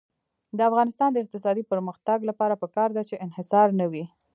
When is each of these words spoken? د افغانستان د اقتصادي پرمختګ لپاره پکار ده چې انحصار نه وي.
د 0.57 0.59
افغانستان 0.69 1.09
د 1.13 1.17
اقتصادي 1.23 1.63
پرمختګ 1.71 2.19
لپاره 2.29 2.59
پکار 2.63 2.89
ده 2.97 3.01
چې 3.09 3.21
انحصار 3.25 3.67
نه 3.79 3.85
وي. 3.91 4.05